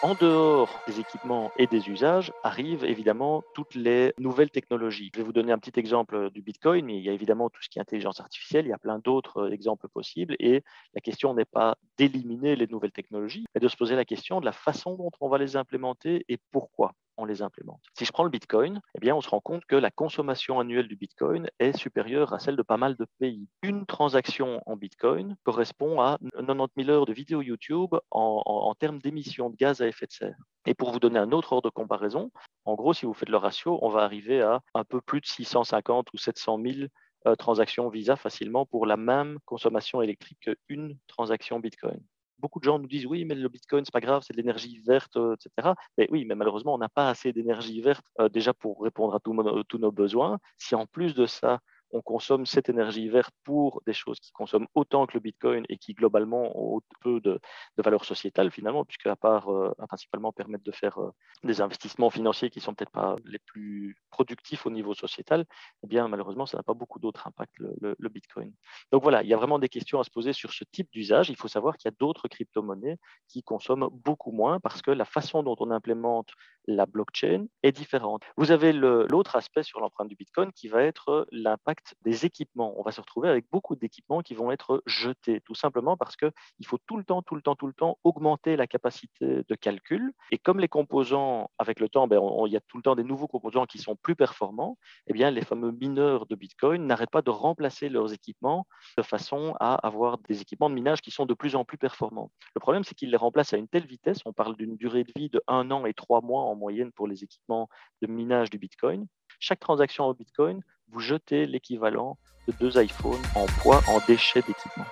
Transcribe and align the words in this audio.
En 0.00 0.14
dehors 0.14 0.80
des 0.86 1.00
équipements 1.00 1.50
et 1.56 1.66
des 1.66 1.88
usages 1.88 2.32
arrivent 2.44 2.84
évidemment 2.84 3.42
toutes 3.52 3.74
les 3.74 4.14
nouvelles 4.16 4.50
technologies. 4.50 5.10
Je 5.12 5.18
vais 5.18 5.24
vous 5.24 5.32
donner 5.32 5.50
un 5.50 5.58
petit 5.58 5.78
exemple 5.78 6.30
du 6.30 6.40
Bitcoin, 6.40 6.84
mais 6.84 6.98
il 6.98 7.02
y 7.02 7.08
a 7.08 7.12
évidemment 7.12 7.50
tout 7.50 7.60
ce 7.62 7.68
qui 7.68 7.78
est 7.80 7.82
intelligence 7.82 8.20
artificielle, 8.20 8.66
il 8.66 8.68
y 8.68 8.72
a 8.72 8.78
plein 8.78 9.00
d'autres 9.00 9.52
exemples 9.52 9.88
possibles. 9.88 10.36
Et 10.38 10.62
la 10.94 11.00
question 11.00 11.34
n'est 11.34 11.44
pas 11.44 11.76
d'éliminer 11.96 12.54
les 12.54 12.68
nouvelles 12.68 12.92
technologies, 12.92 13.44
mais 13.54 13.60
de 13.60 13.66
se 13.66 13.76
poser 13.76 13.96
la 13.96 14.04
question 14.04 14.38
de 14.38 14.44
la 14.44 14.52
façon 14.52 14.94
dont 14.94 15.10
on 15.20 15.28
va 15.28 15.38
les 15.38 15.56
implémenter 15.56 16.24
et 16.28 16.38
pourquoi 16.52 16.94
les 17.24 17.42
implémente. 17.42 17.80
Si 17.96 18.04
je 18.04 18.12
prends 18.12 18.24
le 18.24 18.30
Bitcoin, 18.30 18.80
eh 18.94 19.00
bien, 19.00 19.14
on 19.14 19.20
se 19.20 19.28
rend 19.28 19.40
compte 19.40 19.64
que 19.66 19.76
la 19.76 19.90
consommation 19.90 20.60
annuelle 20.60 20.88
du 20.88 20.96
Bitcoin 20.96 21.48
est 21.58 21.76
supérieure 21.76 22.32
à 22.32 22.38
celle 22.38 22.56
de 22.56 22.62
pas 22.62 22.76
mal 22.76 22.96
de 22.96 23.06
pays. 23.18 23.48
Une 23.62 23.86
transaction 23.86 24.62
en 24.66 24.76
Bitcoin 24.76 25.36
correspond 25.44 26.00
à 26.00 26.18
90 26.34 26.84
000 26.84 26.90
heures 26.90 27.06
de 27.06 27.12
vidéos 27.12 27.42
YouTube 27.42 27.94
en, 28.10 28.42
en 28.44 28.74
termes 28.74 28.98
d'émissions 28.98 29.50
de 29.50 29.56
gaz 29.56 29.80
à 29.80 29.88
effet 29.88 30.06
de 30.06 30.12
serre. 30.12 30.36
Et 30.66 30.74
pour 30.74 30.92
vous 30.92 31.00
donner 31.00 31.18
un 31.18 31.32
autre 31.32 31.52
ordre 31.52 31.70
de 31.70 31.72
comparaison, 31.72 32.30
en 32.64 32.74
gros, 32.74 32.92
si 32.92 33.06
vous 33.06 33.14
faites 33.14 33.30
le 33.30 33.36
ratio, 33.36 33.78
on 33.82 33.88
va 33.88 34.02
arriver 34.02 34.42
à 34.42 34.60
un 34.74 34.84
peu 34.84 35.00
plus 35.00 35.20
de 35.20 35.26
650 35.26 36.12
ou 36.12 36.18
700 36.18 36.60
000 36.62 36.88
euh, 37.26 37.34
transactions 37.34 37.88
Visa 37.88 38.16
facilement 38.16 38.66
pour 38.66 38.86
la 38.86 38.96
même 38.96 39.38
consommation 39.44 40.02
électrique 40.02 40.50
qu'une 40.66 40.96
transaction 41.08 41.58
Bitcoin 41.58 42.00
beaucoup 42.38 42.58
de 42.58 42.64
gens 42.64 42.78
nous 42.78 42.86
disent 42.86 43.06
oui, 43.06 43.24
mais 43.24 43.34
le 43.34 43.48
Bitcoin, 43.48 43.84
c'est 43.84 43.92
pas 43.92 44.00
grave, 44.00 44.22
c'est 44.26 44.32
de 44.32 44.38
l'énergie 44.38 44.80
verte, 44.80 45.16
euh, 45.16 45.34
etc. 45.34 45.74
Mais 45.96 46.08
oui, 46.10 46.24
mais 46.24 46.34
malheureusement, 46.34 46.74
on 46.74 46.78
n'a 46.78 46.88
pas 46.88 47.08
assez 47.08 47.32
d'énergie 47.32 47.80
verte 47.80 48.06
euh, 48.20 48.28
déjà 48.28 48.54
pour 48.54 48.82
répondre 48.82 49.14
à 49.14 49.20
tous 49.20 49.78
nos 49.78 49.92
besoins. 49.92 50.38
Si 50.56 50.74
en 50.74 50.86
plus 50.86 51.14
de 51.14 51.26
ça, 51.26 51.60
on 51.90 52.02
consomme 52.02 52.46
cette 52.46 52.68
énergie 52.68 53.08
verte 53.08 53.34
pour 53.44 53.82
des 53.86 53.92
choses 53.92 54.20
qui 54.20 54.32
consomment 54.32 54.66
autant 54.74 55.06
que 55.06 55.14
le 55.14 55.20
Bitcoin 55.20 55.64
et 55.68 55.78
qui 55.78 55.94
globalement 55.94 56.52
ont 56.54 56.80
peu 57.00 57.20
de, 57.20 57.40
valeur 57.76 58.04
sociétale 58.04 58.50
finalement, 58.50 58.84
puisque 58.84 59.06
à 59.06 59.16
part 59.16 59.50
euh, 59.50 59.72
principalement 59.88 60.32
permettre 60.32 60.64
de 60.64 60.72
faire 60.72 60.98
euh, 60.98 61.10
des 61.44 61.60
investissements 61.60 62.10
financiers 62.10 62.50
qui 62.50 62.60
sont 62.60 62.74
peut-être 62.74 62.90
pas 62.90 63.16
les 63.24 63.38
plus 63.38 63.96
productifs 64.10 64.66
au 64.66 64.70
niveau 64.70 64.94
sociétal, 64.94 65.44
eh 65.82 65.86
bien 65.86 66.08
malheureusement 66.08 66.46
ça 66.46 66.56
n'a 66.56 66.62
pas 66.62 66.74
beaucoup 66.74 66.98
d'autres 66.98 67.26
impacts 67.26 67.58
le, 67.58 67.96
le, 67.98 68.08
Bitcoin. 68.08 68.52
Donc 68.90 69.02
voilà, 69.02 69.22
il 69.22 69.28
y 69.28 69.34
a 69.34 69.36
vraiment 69.36 69.58
des 69.58 69.68
questions 69.68 70.00
à 70.00 70.04
se 70.04 70.10
poser 70.10 70.32
sur 70.32 70.52
ce 70.52 70.64
type 70.64 70.88
d'usage. 70.92 71.30
Il 71.30 71.36
faut 71.36 71.48
savoir 71.48 71.76
qu'il 71.76 71.90
y 71.90 71.92
a 71.92 71.96
d'autres 71.98 72.26
crypto-monnaies 72.28 72.96
qui 73.28 73.42
consomment 73.42 73.88
beaucoup 73.92 74.32
moins 74.32 74.60
parce 74.60 74.82
que 74.82 74.90
la 74.90 75.04
façon 75.04 75.42
dont 75.42 75.56
on 75.60 75.70
implémente 75.70 76.30
la 76.66 76.86
blockchain 76.86 77.46
est 77.62 77.72
différente. 77.72 78.22
Vous 78.36 78.50
avez 78.50 78.72
l'autre 78.72 79.36
aspect 79.36 79.62
sur 79.62 79.80
l'empreinte 79.80 80.08
du 80.08 80.16
Bitcoin 80.16 80.52
qui 80.52 80.68
va 80.68 80.82
être 80.82 81.26
l'impact 81.32 81.77
des 82.02 82.26
équipements. 82.26 82.74
On 82.78 82.82
va 82.82 82.92
se 82.92 83.00
retrouver 83.00 83.28
avec 83.28 83.46
beaucoup 83.50 83.76
d'équipements 83.76 84.22
qui 84.22 84.34
vont 84.34 84.50
être 84.50 84.82
jetés, 84.86 85.40
tout 85.40 85.54
simplement 85.54 85.96
parce 85.96 86.16
qu'il 86.16 86.32
faut 86.66 86.78
tout 86.86 86.96
le 86.96 87.04
temps, 87.04 87.22
tout 87.22 87.34
le 87.34 87.42
temps, 87.42 87.54
tout 87.54 87.66
le 87.66 87.72
temps 87.72 87.98
augmenter 88.04 88.56
la 88.56 88.66
capacité 88.66 89.42
de 89.48 89.54
calcul. 89.54 90.12
Et 90.30 90.38
comme 90.38 90.60
les 90.60 90.68
composants, 90.68 91.50
avec 91.58 91.80
le 91.80 91.88
temps, 91.88 92.06
ben, 92.06 92.20
il 92.46 92.52
y 92.52 92.56
a 92.56 92.60
tout 92.60 92.76
le 92.76 92.82
temps 92.82 92.96
des 92.96 93.04
nouveaux 93.04 93.28
composants 93.28 93.66
qui 93.66 93.78
sont 93.78 93.96
plus 93.96 94.16
performants, 94.16 94.78
eh 95.06 95.12
bien, 95.12 95.30
les 95.30 95.42
fameux 95.42 95.72
mineurs 95.72 96.26
de 96.26 96.34
Bitcoin 96.34 96.86
n'arrêtent 96.86 97.10
pas 97.10 97.22
de 97.22 97.30
remplacer 97.30 97.88
leurs 97.88 98.12
équipements 98.12 98.66
de 98.96 99.02
façon 99.02 99.54
à 99.60 99.74
avoir 99.74 100.18
des 100.18 100.40
équipements 100.40 100.70
de 100.70 100.74
minage 100.74 101.00
qui 101.00 101.10
sont 101.10 101.26
de 101.26 101.34
plus 101.34 101.56
en 101.56 101.64
plus 101.64 101.78
performants. 101.78 102.30
Le 102.54 102.60
problème, 102.60 102.84
c'est 102.84 102.94
qu'ils 102.94 103.10
les 103.10 103.16
remplacent 103.16 103.52
à 103.52 103.56
une 103.56 103.68
telle 103.68 103.86
vitesse, 103.86 104.18
on 104.24 104.32
parle 104.32 104.56
d'une 104.56 104.76
durée 104.76 105.04
de 105.04 105.12
vie 105.16 105.28
de 105.28 105.42
un 105.46 105.70
an 105.70 105.86
et 105.86 105.94
trois 105.94 106.20
mois 106.20 106.42
en 106.42 106.54
moyenne 106.54 106.92
pour 106.92 107.06
les 107.06 107.24
équipements 107.24 107.68
de 108.02 108.06
minage 108.06 108.50
du 108.50 108.58
Bitcoin. 108.58 109.06
Chaque 109.40 109.60
transaction 109.60 110.06
au 110.06 110.14
Bitcoin, 110.14 110.62
vous 110.90 111.00
jetez 111.00 111.46
l'équivalent 111.46 112.18
de 112.46 112.54
deux 112.60 112.82
iPhones 112.82 113.20
en 113.34 113.46
poids, 113.60 113.82
en 113.88 113.98
déchets 114.06 114.42
d'équipement. 114.42 114.86